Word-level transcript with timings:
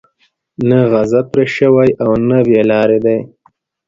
نه 0.69 0.79
غضب 0.91 1.25
پرې 1.33 1.45
شوى 1.57 1.89
او 2.03 2.11
نه 2.29 2.37
بې 2.47 2.61
لاري 2.71 2.99
دي. 3.05 3.17